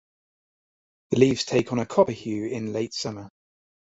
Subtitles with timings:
[1.11, 3.29] The leaves take on a copper hue in late summer.